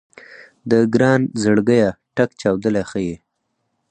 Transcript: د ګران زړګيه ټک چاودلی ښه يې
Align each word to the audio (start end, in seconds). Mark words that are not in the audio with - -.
د 0.69 0.71
ګران 0.93 1.21
زړګيه 1.43 1.89
ټک 2.15 2.29
چاودلی 2.41 2.83
ښه 2.89 2.99
يې 3.07 3.15